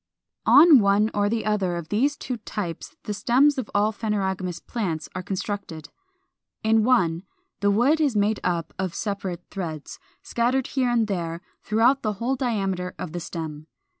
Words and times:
425. 0.45 0.49
On 0.59 0.81
one 0.81 1.11
or 1.13 1.29
the 1.29 1.45
other 1.45 1.75
of 1.75 1.89
these 1.89 2.17
two 2.17 2.37
types 2.37 2.95
the 3.03 3.13
stems 3.13 3.59
of 3.59 3.69
all 3.75 3.91
phanerogamous 3.93 4.59
plants 4.59 5.07
are 5.13 5.21
constructed. 5.21 5.89
In 6.63 6.83
one, 6.83 7.21
the 7.59 7.69
wood 7.69 8.01
is 8.01 8.15
made 8.15 8.39
up 8.43 8.73
of 8.79 8.95
separate 8.95 9.43
threads, 9.51 9.99
scattered 10.23 10.65
here 10.65 10.89
and 10.89 11.05
there 11.05 11.41
throughout 11.61 12.01
the 12.01 12.13
whole 12.13 12.35
diameter 12.35 12.95
of 12.97 13.11
the 13.11 13.19
stem. 13.19 13.67